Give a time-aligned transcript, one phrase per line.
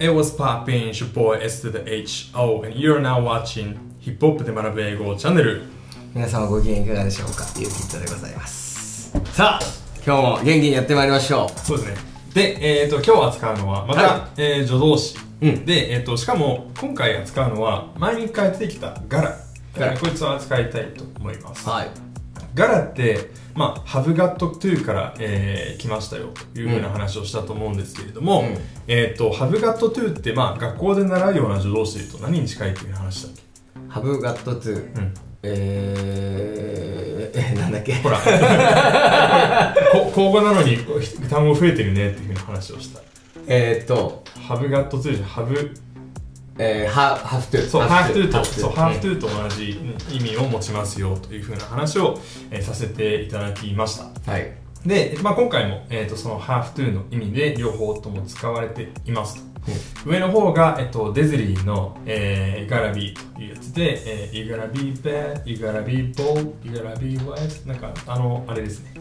[0.00, 3.76] It was popping, it's your boy S to the H O, and you're now watching
[4.00, 5.62] ヒップホップで学ぶ英語チャンネル。
[6.14, 7.44] 皆様ご機嫌いかがでしょうか？
[7.58, 9.60] ゆうきっとでございますさあ
[10.04, 11.96] 今日も元気にやってまいりましょそうですね。
[12.32, 15.18] で、えっ、と、今日扱うのは、また、はえー助動詞。
[15.42, 19.36] うんで、えっ、と、しかも、今回扱うのは、前に一回出てきたガラ。
[19.76, 21.68] ガラこいつを扱いたいと思います。
[21.68, 22.09] うはい
[22.54, 26.28] ガラって、まあ、have got to から、えー来ましたよ。
[26.54, 28.58] というふうな話をしたと思うんですけれども、うん。
[28.86, 33.42] えっ、と、have got to って、まあ、学校で習うような助動詞で言うと何に近いという話だっけ？
[33.88, 35.14] ハブガット2うん。
[35.42, 37.94] えー、えなんだっけ？
[37.94, 38.18] ほら、
[39.92, 40.78] こ口語なのに
[41.28, 43.00] 単語増えてるねっていうふうな話をした。
[43.46, 45.70] えーっと have got to じゃ have
[46.62, 49.70] えー、ハハフトゥそう、have to と、ハそう、have to と同じ
[50.12, 52.18] 意味を持ちますよというふうな話を、
[52.50, 54.30] えーさせていただきました。
[54.30, 54.52] はい
[54.84, 59.50] で、まあ、今回も、えー、とその have to の意味で両方とも使われていますと。
[60.06, 68.94] 上の方が、えっと、デズリーの、えー、You gotta be というやつで、えー、You gotta be bad, You gotta be bold, You gotta be wise なんか、あの、あれですね。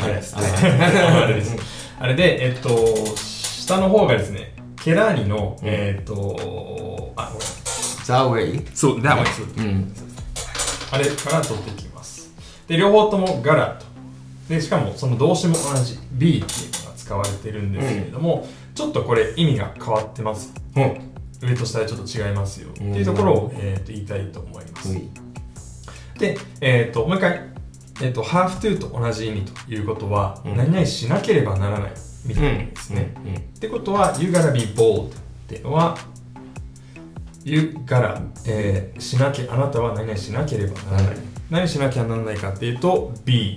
[0.00, 1.56] あれですあれ あれです。
[2.00, 2.68] あれで、えっと、
[3.16, 7.48] 下の方がですね、ケラーニの、うんえっと、あ、ごめん。
[8.04, 8.66] ザ・ウェイ？
[8.74, 9.94] そう、that way そううん
[10.90, 12.30] あれから取っていきます。
[12.66, 13.86] で、両方ともガラと。
[14.48, 20.52] で、しかもその動詞も同じ be っていうのが使われてるんですけれども、ちょっとこれ意味が変わってます。
[20.76, 22.70] うん上と下でちょっと違いますよ。
[22.70, 24.94] っていうところを、えーと言いたいと思います。
[26.18, 27.40] で、えっ、と、もう一回、
[28.02, 31.92] えっ、と、have to と同じ意味ということは、うん何々しなければならない
[32.26, 33.14] みたいな意味ですね。
[33.56, 35.10] ってことは、you gotta be bold っ
[35.46, 35.96] ていうのは、
[37.44, 41.16] you gotta、えーしなきゃ、あなたは何々しなければならない。
[41.48, 43.56] 何しなきゃならないかっていうと、be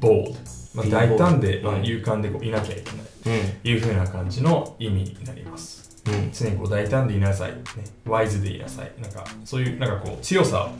[0.00, 0.36] bold。
[0.74, 3.02] まあ、大胆で、まあ、うん勇敢でこういなきゃいけない。
[3.24, 5.81] うんいうふうな感じの意味になります。
[6.06, 7.58] うん常にこう大胆でいなさい、ね、
[8.04, 10.70] ワイズでいなさい、なんかそういうなんかこう強さを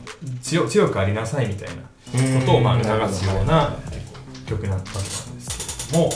[0.41, 1.83] 強強くありなさいみたいな
[2.39, 3.75] ことをまあ促すような
[4.45, 5.03] 曲なわけなん
[5.35, 6.13] ですけれども、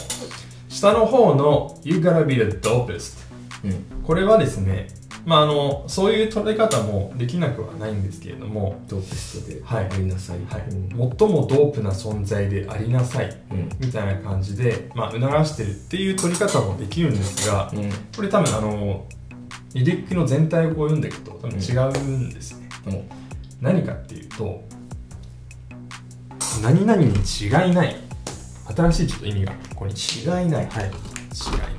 [0.69, 3.17] 下の方の You gotta be the dopest
[3.63, 4.03] うん。
[4.03, 4.89] これはですね、
[5.27, 9.85] まああのそういう捉え方もできなくはないんですけれども、ドープストではい。
[9.85, 10.37] ありなさい。
[10.45, 10.61] はい。
[10.69, 10.89] うん。
[10.89, 13.37] 最もドープな存在でありなさい。
[13.51, 13.69] うん。
[13.77, 17.91] みたいな感じで、まあ、促してるっていう取り方もできるんですが、うん。
[18.15, 19.05] これ多分あの
[19.73, 23.09] リリックの全体をこう読んでいくと多分違うんですね、うん。
[23.59, 24.63] 何かっていうと
[26.63, 27.97] 何々に違いない。
[28.73, 29.93] 新しいちょっと意味がここに。
[29.93, 30.67] 違い違いない。
[30.67, 30.85] はい。
[30.85, 31.76] 違いない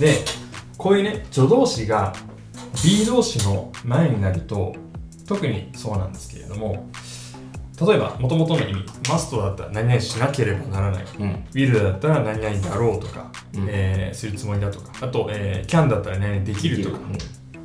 [0.00, 0.24] で
[0.78, 2.12] こういうね助動詞が
[2.84, 4.74] B 動詞の前になると
[5.26, 6.88] 特にそうなんですけれども
[7.80, 11.04] 例えば元々の意味 must だったら何々しなければならない。
[11.18, 11.44] うん。
[11.52, 13.66] will だったら何々だろうとか、うん。
[13.68, 14.92] えーするつもりだとか。
[15.00, 17.18] あと、えー can だったら何々できるとか、うん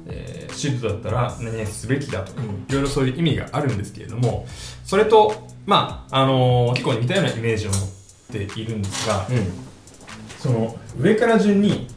[0.08, 2.48] えー should だったら何々すべきだとか、うん。
[2.48, 4.48] いろいろそういう意味があるんですけれども
[4.86, 7.82] それとまああのー結構似たようなイメージを持っ
[8.32, 9.28] ているんですが、
[10.48, 11.88] その上から順に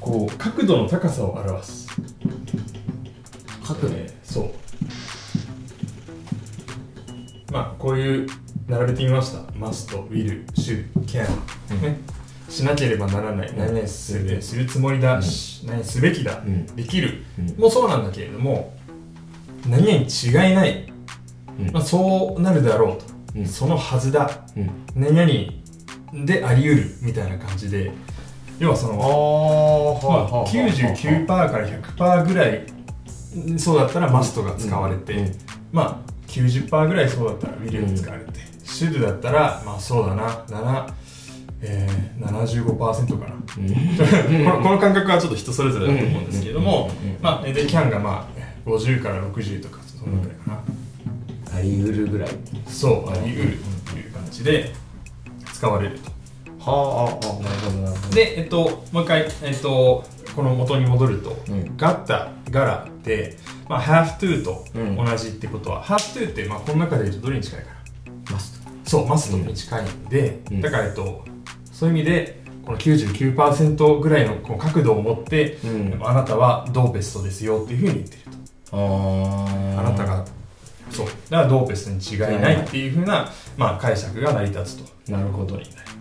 [0.00, 1.86] こう角度の高さを表す。
[3.64, 3.94] 角度。
[3.94, 4.50] えーそう。
[7.52, 8.26] まあこういう
[8.66, 9.38] 並べてみました。
[9.52, 11.24] must, will, should, can、
[11.70, 11.82] うん。
[11.82, 12.00] ね。
[12.48, 13.56] しなければならない。
[13.56, 14.18] 何々す。
[14.18, 15.22] るするつもりだ、うん。
[15.22, 16.66] し何々すべきだ、うん。
[16.74, 17.22] できる。
[17.38, 17.60] うん。
[17.60, 18.76] もそうなんだけれども
[19.68, 20.92] 何々に違いない、
[21.60, 21.70] うん。
[21.70, 23.04] まあ、そうなるだろうと、
[23.36, 23.46] うん。
[23.46, 24.44] そのはずだ。
[24.56, 24.70] うん。
[24.96, 25.65] 何々
[26.24, 27.92] であり得るみたいな感じで
[28.58, 32.66] 要はそのまあ、99%から100%ぐらい
[33.58, 35.34] そうだったらマストが使われて、うん。
[35.72, 40.92] まあ90%ぐらいそうだったらウィルが使われて、シュルだったらまあそうだな7、
[41.62, 46.90] えー、75%かな、この この感覚はちょっと人それぞれだと思うんですけれども、
[47.20, 48.26] まあでキャンがま
[48.66, 52.28] あ50から60とかそのぐらいかな、あり得るぐらい。
[52.66, 53.58] そうあり得る
[53.90, 54.72] という感じで
[55.52, 56.10] 使われると。
[56.10, 56.15] は
[56.66, 58.14] あああなるほどなるほど。
[58.14, 60.04] で、えっと、もう一回、えっと、
[60.34, 61.76] この元に戻ると、うん。
[61.76, 63.36] ガッタ、ガラって、
[63.68, 64.96] まあ、have to とうん。
[64.96, 68.32] 同じってことは、have to って、まあ、この中で言うとどれに近いかな？
[68.32, 70.60] マスそう、マストに近いんで、うん。
[70.60, 71.24] だから、えっと、
[71.72, 76.00] そういう意味で、この99%ぐらいのこう角度を持って、トうん。
[76.02, 78.22] あなたはドーペストですよっていうふうに言ってる
[78.70, 78.76] と。
[78.76, 80.24] ああなたが、
[80.90, 85.12] そう、だからドーペストに違いないっていうふうな、まあ、解釈が成り立つと。
[85.12, 85.56] なるほど。
[85.56, 85.95] になります。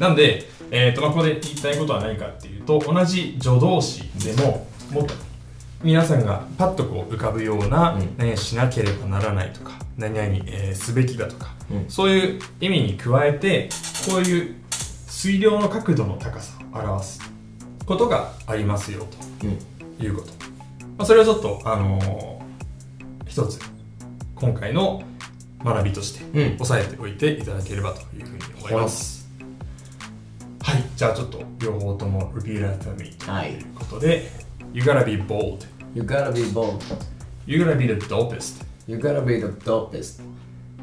[0.00, 5.14] はい、なんで、えーとまあ、ここで言いたいことは何かっていうと同じ助動詞でももっと
[5.82, 8.14] 皆さんがパッとこう浮かぶような、うん。
[8.18, 11.84] 何々しなければならないとか何々、えーすべきだとか、うん。
[11.88, 13.70] そういう意味に加えて
[14.06, 14.56] こういう
[15.06, 17.20] 水量の角度の高さを表す
[17.86, 19.06] ことがありますよ
[19.42, 19.58] うん。
[19.96, 22.40] ということ、まあ、それをちょっとあのー
[23.26, 23.60] 一つ
[24.34, 25.02] 今回の
[25.64, 26.54] 学びとしてうん。
[26.60, 29.19] 押さえておいていただければというふうに思います、はい、
[31.00, 34.28] じゃあちょっと両方とも repeat after me とはいいうことで、
[34.74, 35.66] You gotta be bold.
[35.94, 36.78] You gotta be bold.
[37.46, 38.62] You gotta be the dopest.
[38.86, 40.20] You gotta be the dopest.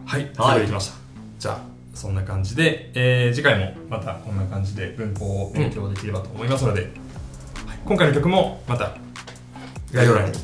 [0.07, 0.95] はい、それでできました。
[1.37, 1.59] じゃあ
[1.93, 6.91] そんな感じで、えー次回もまたこんな感じで文法を勉強できればと思いますので、はい
[7.85, 8.97] 今回の曲もまた
[9.91, 10.39] 概要欄に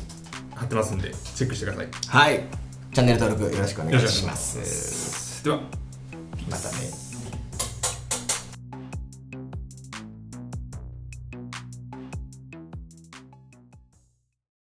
[0.54, 1.86] 貼ってますんでチェックしてください。
[1.86, 2.44] よはい。
[2.92, 5.40] チャンネル登録よろしくお願いしまろしくお願いします。
[5.40, 5.58] すでは
[6.48, 7.03] またね